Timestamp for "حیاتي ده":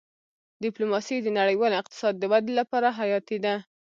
2.99-3.55